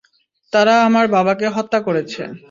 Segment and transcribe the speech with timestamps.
[0.53, 2.21] তারা আমার বাবাকে হত্যা করেছে।